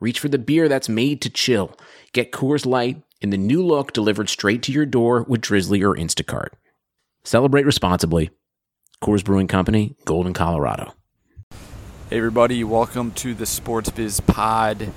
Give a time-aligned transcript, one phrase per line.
[0.00, 1.76] reach for the beer that's made to chill.
[2.12, 5.94] Get Coors Light in the new look delivered straight to your door with Drizzly or
[5.94, 6.48] Instacart.
[7.22, 8.30] Celebrate responsibly.
[9.02, 10.94] Coors Brewing Company, Golden, Colorado.
[12.08, 14.90] Hey, everybody, welcome to the Sports Biz Pod.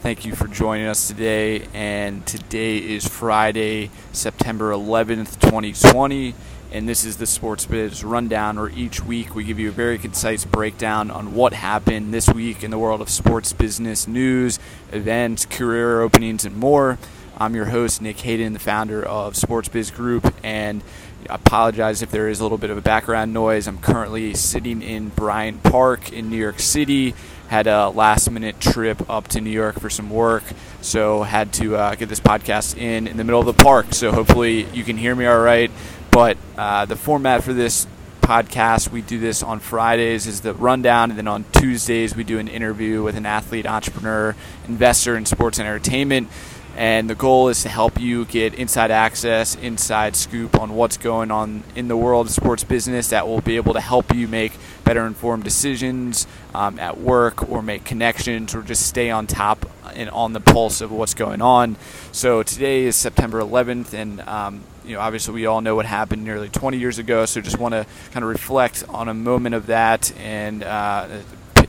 [0.00, 1.66] Thank you for joining us today.
[1.74, 6.34] And today is Friday, September 11th, 2020.
[6.70, 9.96] And this is the Sports Biz Rundown, where each week we give you a very
[9.96, 14.58] concise breakdown on what happened this week in the world of sports business news,
[14.92, 16.98] events, career openings, and more.
[17.38, 20.82] I'm your host, Nick Hayden, the founder of Sports Biz Group, and
[21.30, 23.66] I apologize if there is a little bit of a background noise.
[23.66, 27.14] I'm currently sitting in Bryant Park in New York City.
[27.48, 30.42] Had a last minute trip up to New York for some work,
[30.82, 33.94] so had to uh, get this podcast in in the middle of the park.
[33.94, 35.70] So hopefully you can hear me all right.
[36.18, 37.86] But uh, the format for this
[38.22, 42.40] podcast, we do this on Fridays is the rundown, and then on Tuesdays we do
[42.40, 44.34] an interview with an athlete, entrepreneur,
[44.66, 46.28] investor in sports and entertainment.
[46.76, 51.30] And the goal is to help you get inside access, inside scoop on what's going
[51.30, 54.54] on in the world of sports business that will be able to help you make
[54.82, 60.10] better informed decisions um, at work or make connections or just stay on top and
[60.10, 61.76] on the pulse of what's going on.
[62.10, 66.24] So today is September 11th, and um, you know, obviously we all know what happened
[66.24, 67.26] nearly 20 years ago.
[67.26, 71.08] So just want to kind of reflect on a moment of that and uh,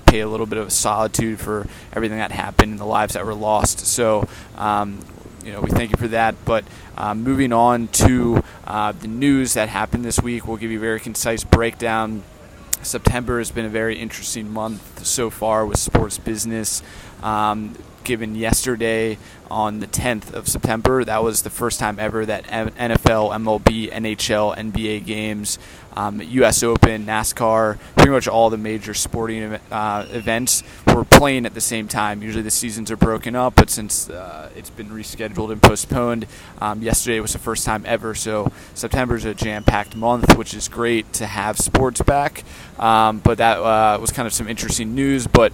[0.05, 3.35] pay a little bit of solitude for everything that happened and the lives that were
[3.35, 3.85] lost.
[3.85, 4.99] So, um,
[5.43, 6.35] you know, we thank you for that.
[6.45, 6.63] But
[6.97, 10.81] um, moving on to uh, the news that happened this week, we'll give you a
[10.81, 12.23] very concise breakdown.
[12.81, 16.81] September has been a very interesting month so far with sports business.
[17.21, 19.17] Um, given yesterday
[19.49, 21.03] on the 10th of September.
[21.03, 25.57] That was the first time ever that NFL, MLB, NHL, NBA games,
[25.95, 26.63] um, U.S.
[26.63, 31.87] Open, NASCAR, pretty much all the major sporting uh, events were playing at the same
[31.87, 32.21] time.
[32.21, 36.25] Usually the seasons are broken up, but since uh, it's been rescheduled and postponed,
[36.61, 38.13] um, yesterday was the first time ever.
[38.13, 42.43] So September is a jam-packed month, which is great to have sports back.
[42.77, 45.27] Um, but that uh, was kind of some interesting news.
[45.27, 45.51] But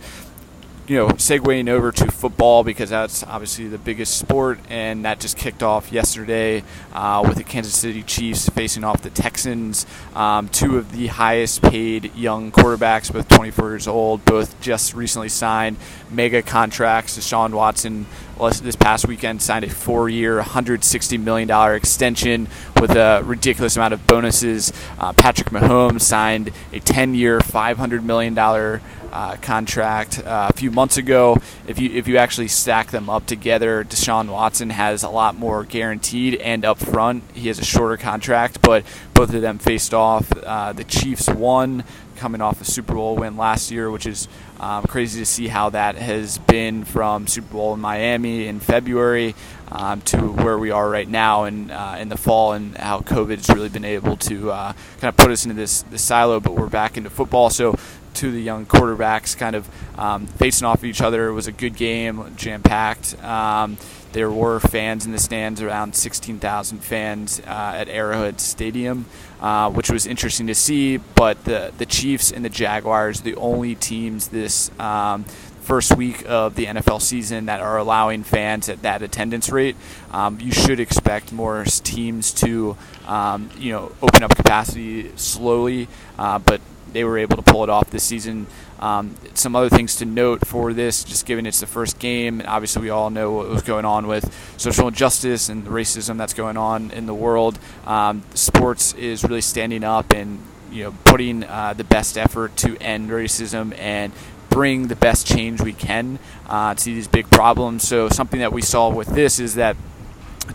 [0.88, 5.35] you know, segueing over to football because that's obviously the biggest sport, and that just
[5.38, 6.63] kicked off yesterday
[6.94, 9.85] uh, with the Kansas City Chiefs facing off the Texans.
[10.13, 15.29] Um, two of the highest paid young quarterbacks, both 24 years old, both just recently
[15.29, 15.78] signed
[16.12, 17.17] mega contracts.
[17.17, 22.47] Deshaun Watson this past weekend signed a four-year, $160 million extension
[22.79, 24.72] with a ridiculous amount of bonuses.
[25.00, 31.38] Uh, Patrick Mahomes signed a 10-year, $500 million uh, contract uh, a few months ago.
[31.68, 35.63] If you if you actually stack them up together, Deshaun Watson has a lot more
[35.63, 37.22] guaranteed and upfront.
[37.34, 40.29] He has a shorter contract, but both of them faced off.
[40.38, 41.85] Uh, the Chiefs won,
[42.16, 44.28] coming off a Super Bowl win last year, which is
[44.59, 49.36] um, crazy to see how that has been from Super Bowl in Miami in February
[49.72, 53.38] um, to where we are right now in uh, in the fall, and how COVID
[53.38, 56.40] has really been able to uh, kind of put us into this, this silo.
[56.40, 57.78] But we're back into football, so
[58.16, 61.28] to the young quarterbacks kind of um, facing off each other.
[61.28, 63.22] It was a good game, jam packed.
[63.24, 63.78] Um,
[64.16, 69.08] there were fans in the stands, around 16,000 fans uh, at Arrowhead Stadium,
[69.42, 70.98] uh, which was interesting to see.
[70.98, 75.26] But the, the Chiefs and the Jaguars, the only teams this um,
[75.66, 79.76] first week of the NFL season that are allowing fans at that attendance rate.
[80.12, 82.78] Um, you should expect more teams to,
[83.08, 87.69] um, you know, open up capacity slowly, uh, but they were able to pull it
[87.69, 88.47] off this season.
[88.79, 92.50] Um, some other things to note for this, just given it's the first game, and
[92.50, 96.34] obviously we all know what was going on with social injustice and the racism that's
[96.34, 97.58] going on in the world.
[97.85, 100.40] Um, sports is really standing up and
[100.72, 104.11] you know putting uh, the best effort to end racism and
[104.49, 107.87] bring the best change we can uh, to these big problems.
[107.87, 109.76] So something that we saw with this is that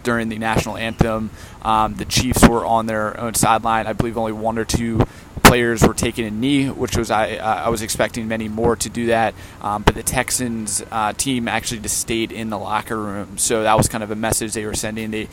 [0.03, 1.31] during the national anthem,
[1.63, 3.87] um, the Chiefs were on their own sideline.
[3.87, 5.07] I believe only one or two
[5.51, 9.07] players were taking a knee, which was I I was expecting many more to do
[9.07, 13.65] that, um, but the Texans uh, team actually just stayed in the locker room, so
[13.65, 15.11] that was kind of a message they were sending.
[15.11, 15.27] They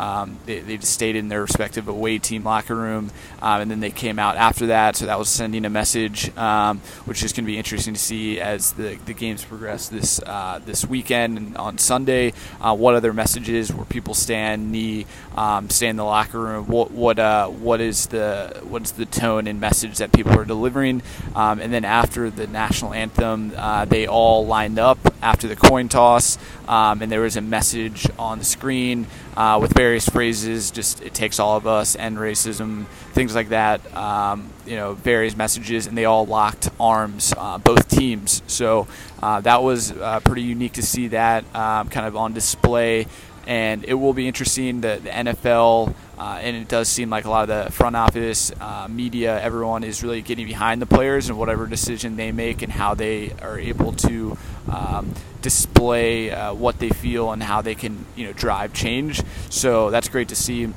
[0.00, 3.10] um, they, they just stayed in their respective away team locker room,
[3.42, 4.96] um, and then they came out after that.
[4.96, 8.40] So that was sending a message, um, which is going to be interesting to see
[8.40, 12.32] as the, the games progress this uh, this weekend and on Sunday.
[12.60, 15.06] Uh, what other messages where people stand, knee,
[15.36, 16.66] um, stay in the locker room?
[16.66, 20.44] What what uh, what is the what is the tone and message that people were
[20.44, 21.02] delivering?
[21.34, 25.88] Um, and then after the national anthem, uh, they all lined up after the coin
[25.88, 30.70] toss, um, and there was a message on the screen uh, with various phrases.
[30.70, 33.80] Just it takes all of us, end racism, things like that.
[33.94, 38.42] Um, you know, various messages, and they all locked arms, uh, both teams.
[38.46, 38.86] So
[39.22, 43.06] uh, that was uh, pretty unique to see that um, kind of on display.
[43.46, 44.82] And it will be interesting.
[44.82, 48.52] that the NFL, uh, and it does seem like a lot of the front office,
[48.60, 52.72] uh, media, everyone is really getting behind the players and whatever decision they make and
[52.72, 54.36] how they are able to
[54.68, 59.22] um, display uh, what they feel and how they can you know drive change.
[59.48, 60.72] So that's great to see.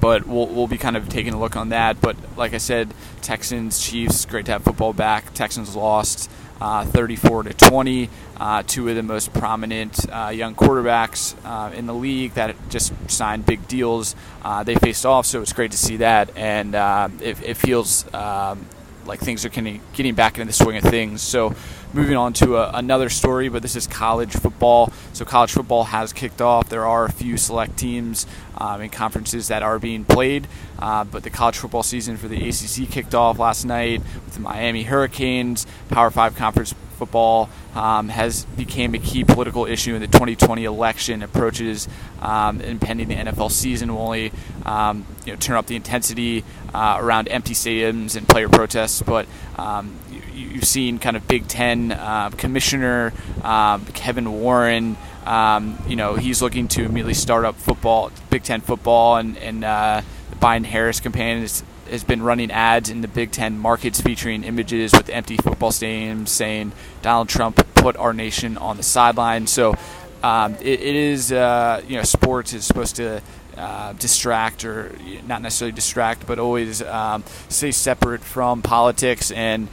[0.00, 2.00] But we'll, we'll be kind of taking a look on that.
[2.00, 5.34] But like I said, Texans, Chiefs, great to have football back.
[5.34, 6.30] Texans lost
[6.60, 8.08] uh, 34 to 20.
[8.36, 12.92] Uh, two of the most prominent uh, young quarterbacks uh, in the league that just
[13.10, 14.16] signed big deals.
[14.42, 18.12] Uh, they faced off, so it's great to see that, and uh, it, it, feels
[18.14, 18.64] um,
[19.06, 21.22] like things are getting, getting back into the swing of things.
[21.22, 21.54] So
[21.92, 24.92] moving on to a, another story, but this is college football.
[25.12, 26.68] So college football has kicked off.
[26.68, 28.26] There are a few select teams
[28.58, 30.46] um, and conferences that are being played,
[30.78, 34.40] uh, but the college football season for the ACC kicked off last night with the
[34.40, 35.66] Miami Hurricanes.
[35.88, 41.22] Power Five conference football um, has became a key political issue in the 2020 election.
[41.22, 41.88] Approaches
[42.20, 43.94] um, impending the NFL season.
[43.94, 44.32] Will only
[44.66, 46.44] um, you know turn up the intensity
[46.74, 49.26] uh, around empty stadiums and player protests, but
[49.56, 49.98] um,
[50.34, 54.96] you've seen kind of Big Ten uh, Commissioner um, Kevin Warren.
[55.24, 59.64] Um, you know, he's looking to immediately start up football, Big Ten football, and, and
[59.64, 61.42] uh, the Biden Harris campaign.
[61.42, 65.70] Is, has been running ads in the Big Ten markets featuring images with empty football
[65.70, 66.72] stadiums saying
[67.02, 69.46] Donald Trump put our nation on the sideline.
[69.46, 69.74] So
[70.22, 73.22] um, it, it is, uh, you know, sports is supposed to
[73.56, 74.94] uh, distract or
[75.26, 79.30] not necessarily distract, but always um, stay separate from politics.
[79.30, 79.68] And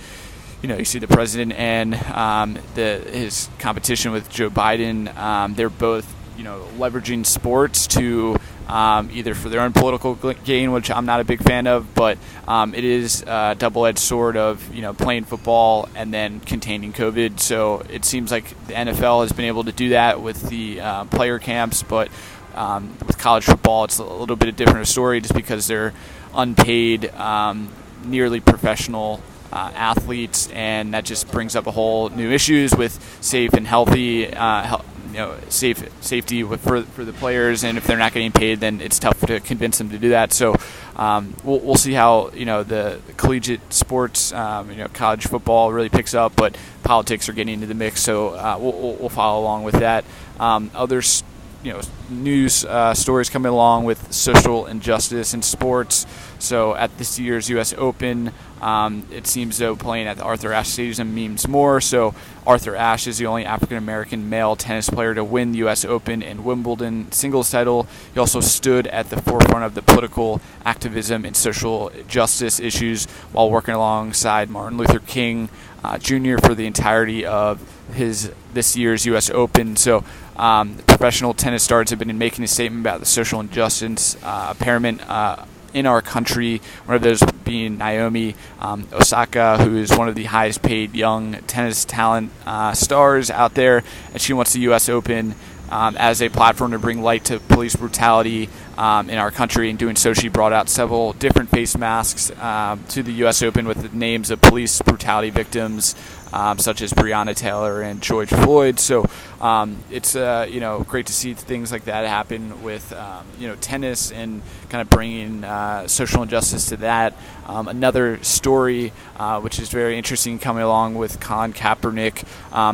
[0.61, 5.15] you know, you see the president and um, the his competition with Joe Biden.
[5.15, 8.37] Um, they're both you know leveraging sports to
[8.67, 12.17] um, either for their own political gain, which I'm not a big fan of, but
[12.47, 17.39] um, it is a double-edged sword of you know playing football and then containing COVID.
[17.39, 21.05] So it seems like the NFL has been able to do that with the uh,
[21.05, 22.09] player camps, but
[22.55, 25.93] um, with college football, it's a little bit of a different story just because they're
[26.33, 27.69] unpaid, um,
[28.03, 29.21] nearly professional
[29.51, 34.27] uh, athletes, and that just brings up a whole new issues with safe and healthy,
[34.33, 34.79] uh,
[35.09, 37.63] you know, safe safety with, for for the players.
[37.63, 40.33] And if they're not getting paid, then it's tough to convince them to do that.
[40.33, 40.55] So
[40.95, 45.71] um, we'll, we'll see how you know the, collegiate sports, um, you know, college football
[45.71, 48.01] really picks up, but politics are getting into the mix.
[48.01, 50.05] So uh, we'll, we'll follow along with that.
[50.39, 51.23] Um, others
[51.63, 56.05] you know news uh, stories coming along with social injustice in sports.
[56.39, 57.73] So at this year's U.S.
[57.77, 58.31] Open,
[58.61, 61.81] um, it seems though playing at the Arthur Ashe Stadium means more.
[61.81, 62.13] So
[62.45, 65.83] Arthur Ashe is the only African American male tennis player to win the U.S.
[65.83, 67.87] Open and Wimbledon singles title.
[68.13, 73.49] He also stood at the forefront of the political activism and social justice issues while
[73.49, 75.49] working alongside Martin Luther King
[75.83, 76.37] uh, Jr.
[76.37, 77.61] for the entirety of
[77.93, 79.29] his this year's U.S.
[79.29, 79.75] Open.
[79.75, 80.03] So
[80.35, 85.01] um, professional tennis stars have been making a statement about the social injustice uh, impairment
[85.09, 86.61] uh, in our country.
[86.85, 91.33] One of those being Naomi um, Osaka, who is one of the highest paid young
[91.47, 94.89] tennis talent uh, stars out there, and she wants the U.S.
[94.89, 95.35] Open
[95.69, 99.69] um, as a platform to bring light to police brutality um, in our country.
[99.69, 103.41] In doing so, she brought out several different face masks um, to the U.S.
[103.41, 105.95] Open with the names of police brutality victims,
[106.31, 108.79] um, such as Breonna Taylor and George Floyd.
[108.79, 109.09] So
[109.41, 113.47] um, it's uh, you know great to see things like that happen with um, you
[113.47, 117.13] know tennis and kind of bringing uh, social injustice to that.
[117.45, 122.25] Um, another story uh, which is very interesting coming along with Colin Kaepernick,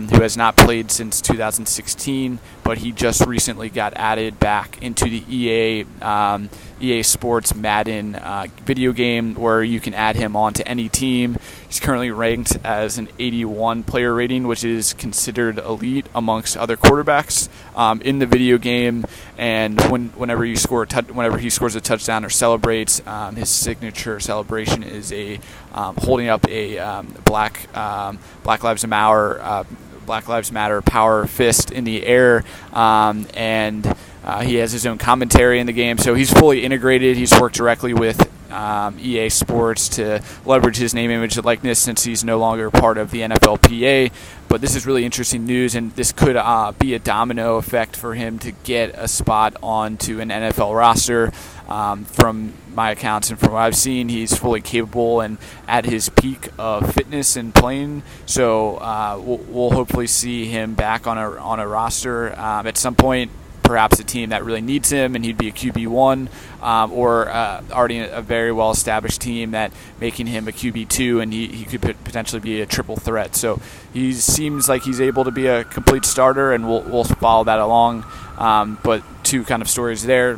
[0.10, 5.24] who has not played since 2016, but he just recently got added back into the
[5.30, 6.50] EA um,
[6.82, 11.38] EA Sports Madden uh, video game where you can add him onto any team.
[11.68, 17.50] He's currently ranked as an 81 player rating, which is considered elite amongst other quarterbacks.
[17.76, 19.06] um, in the video game.
[19.38, 24.20] And when, whenever you score, whenever he scores a touchdown or celebrates, um, his signature
[24.20, 25.40] celebration is a
[25.74, 29.64] um, holding up a um, black um, Black Lives Matter uh,
[30.06, 35.60] Black Lives Matter power fist in the air, and uh, he has his own commentary
[35.60, 35.98] in the game.
[35.98, 37.18] So he's fully integrated.
[37.18, 42.04] He's worked directly with um, EA Sports to leverage his name, image, and likeness since
[42.04, 44.12] he's no longer part of the NFLPA.
[44.48, 48.14] But this is really interesting news, and this could uh, be a domino effect for
[48.14, 51.32] him to get a spot onto an NFL roster.
[51.68, 55.38] Um, from my accounts and from what I've seen, he's fully capable and
[55.68, 58.04] at his peak of fitness and playing.
[58.26, 62.78] So uh, we'll, we'll, hopefully see him back on a on a roster um, at
[62.78, 63.32] some point
[63.64, 66.30] perhaps a team that really needs him and he'd be a QB one,
[66.62, 71.20] um, or uh, already a very well established team that making him a QB two
[71.20, 73.36] and he, he could potentially be a triple threat.
[73.36, 73.60] So
[73.94, 77.60] he seems like he's able to be a complete starter, and we'll we'll follow that
[77.60, 78.06] along.
[78.38, 80.38] Um, but two kind of stories there.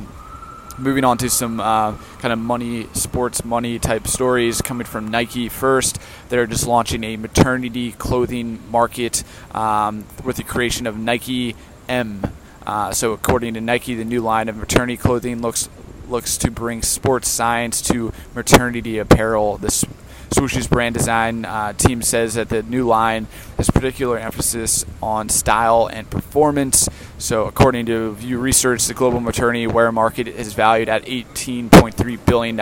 [0.78, 5.48] Moving on to some uh, kind of money, sports money type stories coming from Nike
[5.48, 6.00] first.
[6.28, 11.56] They're just launching a maternity clothing market um, with the creation of Nike
[11.88, 12.24] M.
[12.66, 15.70] Uh, so, according to Nike, the new line of maternity clothing looks
[16.08, 19.58] looks to bring sports science to maternity apparel.
[19.58, 19.84] This
[20.32, 25.88] Swoosh's brand design uh, team says that the new line has particular emphasis on style
[25.92, 26.90] and performance.
[27.18, 32.60] So, according to View Research, the global maternity wear market is valued at $18.3 billion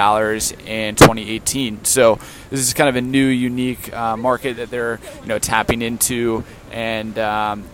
[0.68, 1.86] in 2018.
[1.86, 2.20] So,
[2.50, 6.44] this is kind of a new, unique uh, market that they're you know tapping into,
[6.74, 7.66] and um,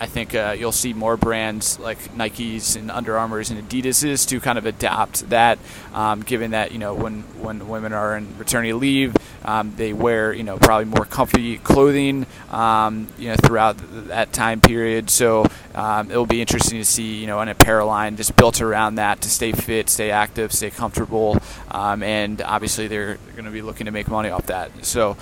[0.00, 4.38] I think uh, you'll see more brands like Nikes and Under Armour's and Adidas's to
[4.38, 5.58] kind of adapt that,
[5.92, 10.32] um, given that you know when when women are in maternity leave, um, they wear
[10.32, 15.10] you know probably more comfy clothing um, you know throughout that time period.
[15.10, 18.94] So um, it'll be interesting to see you know an apparel line just built around
[18.94, 21.38] that to stay fit, stay active, stay comfortable,
[21.72, 24.70] um, and obviously they're, they're going to be looking to make money off that.
[24.86, 25.16] So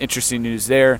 [0.00, 0.98] interesting news there.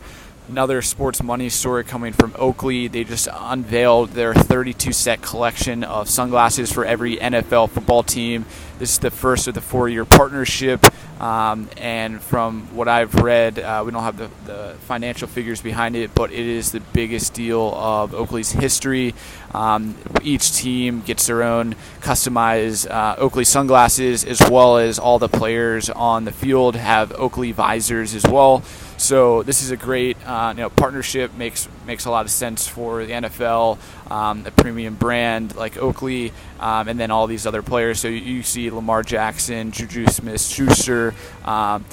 [0.51, 2.89] Another sports money story coming from Oakley.
[2.89, 8.47] They just unveiled their 32 set collection of sunglasses for every NFL football team.
[8.81, 10.85] This is the first of the four year partnership.
[11.21, 15.95] Um, and from what I've read, uh, we don't have the, the, financial figures behind
[15.95, 19.15] it, but it is the biggest deal of Oakley's history.
[19.53, 25.29] Um, each team gets their own customized uh, Oakley sunglasses, as well as all the
[25.29, 28.65] players on the field have Oakley visors as well.
[29.01, 31.33] So this is a great uh, you know partnership.
[31.35, 33.79] makes makes a lot of sense for the NFL,
[34.11, 37.99] um, a premium brand like Oakley, um, and then all these other players.
[37.99, 41.15] So you, you see Lamar Jackson, Juju Smith-Schuster,
[41.47, 41.87] um,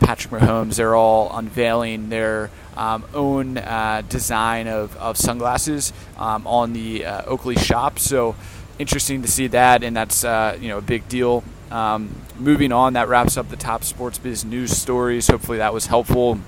[0.00, 0.76] Patrick Mahomes.
[0.76, 7.24] They're all unveiling their um, own uh, design of, of sunglasses um, on the uh,
[7.26, 7.98] Oakley shop.
[7.98, 8.36] So
[8.78, 11.44] interesting to see that, and that's uh, you know a big deal.
[11.70, 15.28] Um, moving on, that wraps up the top sports biz news stories.
[15.28, 16.40] Hopefully that was helpful.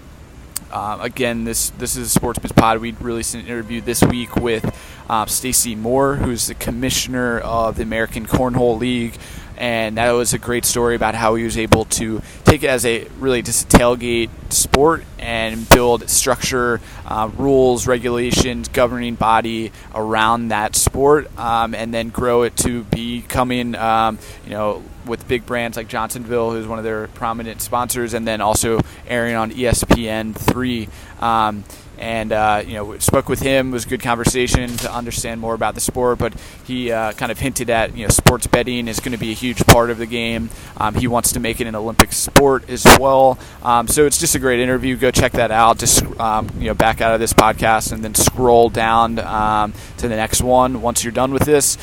[0.71, 2.79] Uh, again, this this is a Sports Biz Pod.
[2.79, 4.65] We released an interview this week with
[5.09, 9.17] uh, Stacy Moore, who's the commissioner of the American Cornhole League,
[9.57, 12.85] and that was a great story about how he was able to take it as
[12.85, 20.49] a really just a tailgate sport and build structure, uh, rules, regulations, governing body around
[20.49, 25.77] that sport, um, and then grow it to becoming, um, you know with big brands
[25.77, 30.89] like Johnsonville, who's one of their prominent sponsors, and then also airing on ESPN three.
[31.21, 31.65] Um,
[31.99, 33.69] and uh, you know spoke with him.
[33.69, 36.19] It was a good conversation to understand more about the sport.
[36.19, 36.35] But
[36.65, 39.35] he uh, kind of hinted at you know sports betting is going to be a
[39.35, 40.51] huge part of the game.
[40.77, 43.39] Um, he wants to make it an Olympic sport as well.
[43.63, 44.97] Um, so it's just a great interview.
[44.97, 45.79] Go check that out.
[45.79, 50.09] Just um, you know back out of this podcast and then scroll down um, to
[50.09, 51.79] the next one once you're done with this.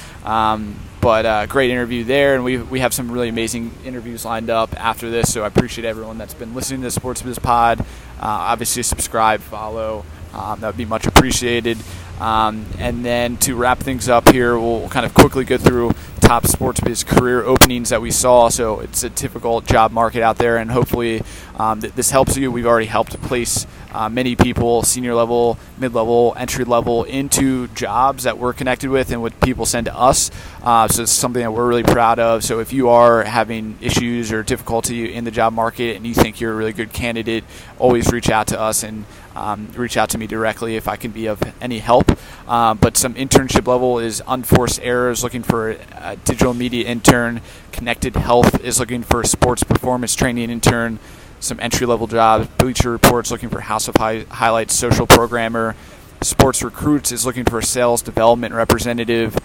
[1.03, 4.73] But uh, great interview there, and we we have some really amazing interviews lined up
[4.79, 5.33] after this.
[5.33, 7.81] So I appreciate everyone that's been listening to the Sports Biz Pod.
[7.81, 7.83] Uh,
[8.21, 10.05] obviously, subscribe, follow.
[10.33, 11.77] Um, that would be much appreciated.
[12.21, 15.91] Um, and then to wrap things up here, we'll kind of quickly go through
[16.21, 18.47] top sports biz career openings that we saw.
[18.47, 21.21] So it's a typical job market out there, and hopefully
[21.57, 22.49] um, th- this helps you.
[22.49, 28.23] We've already helped place uh, many people, senior level, mid level, entry level, into jobs
[28.23, 30.31] that we're connected with and what people send to us.
[30.63, 32.43] Uh, so it's something that we're really proud of.
[32.43, 36.41] So if you are having issues or difficulty in the job market and you think
[36.41, 37.43] you're a really good candidate,
[37.79, 41.11] always reach out to us and um, reach out to me directly if I can
[41.11, 42.17] be of any help.
[42.47, 47.41] Uh, but some internship level is Unforced Errors, looking for a digital media intern.
[47.71, 50.99] Connected Health is looking for a sports performance training intern
[51.43, 52.47] some entry level jobs.
[52.57, 55.75] Bleacher Reports looking for House of Hi- Highlights social programmer.
[56.21, 59.37] Sports Recruits is looking for a sales development representative.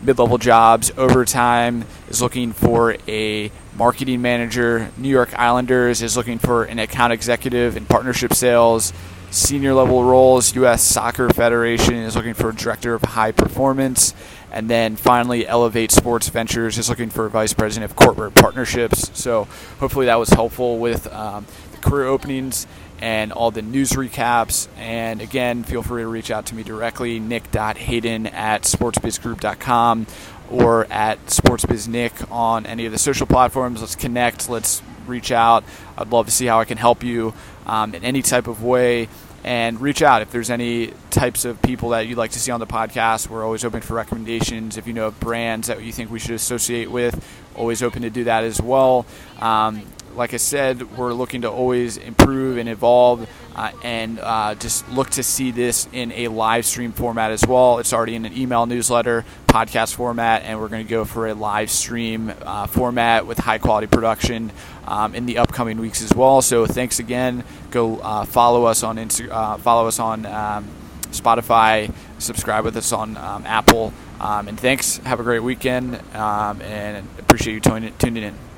[0.00, 4.90] Mid level jobs, overtime is looking for a marketing manager.
[4.96, 8.92] New York Islanders is looking for an account executive in partnership sales.
[9.30, 10.82] Senior level roles, U.S.
[10.82, 14.14] Soccer Federation is looking for a director of high performance.
[14.52, 19.10] And then finally, Elevate Sports Ventures is looking for a vice president of corporate partnerships.
[19.18, 19.44] So
[19.78, 22.66] hopefully that was helpful with um, the career openings
[23.00, 24.68] and all the news recaps.
[24.76, 30.06] And again, feel free to reach out to me directly, nick.hayden at sportsbizgroup.com
[30.50, 33.80] or at sportsbiznick on any of the social platforms.
[33.80, 34.48] Let's connect.
[34.50, 35.64] Let's reach out.
[35.96, 37.34] I'd love to see how I can help you
[37.66, 39.08] um, in any type of way
[39.42, 42.60] and reach out if there's any types of people that you'd like to see on
[42.60, 43.28] the podcast.
[43.28, 44.76] We're always open for recommendations.
[44.76, 48.10] If you know of brands that you think we should associate with, always open to
[48.10, 49.06] do that as well.
[49.40, 49.82] Um,
[50.20, 55.08] like I said, we're looking to always improve and evolve uh, and uh, just look
[55.12, 57.78] to see this in a live stream format as well.
[57.78, 61.32] It's already in an email newsletter, podcast format, and we're going to go for a
[61.32, 64.52] live stream uh, format with high quality production
[64.86, 66.42] um, in the upcoming weeks as well.
[66.42, 67.42] So thanks again.
[67.70, 70.68] Go uh, follow us on Insta- uh, follow us on um,
[71.12, 73.94] Spotify, subscribe with us on um, Apple.
[74.20, 74.98] Um, and thanks.
[74.98, 78.49] Have a great weekend, um, and appreciate you tuning in.